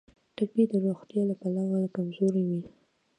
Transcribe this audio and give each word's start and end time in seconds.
ټپي 0.35 0.63
د 0.71 0.73
روغتیا 0.85 1.21
له 1.29 1.35
پلوه 1.41 1.91
کمزوری 1.95 2.43
وي. 2.49 2.61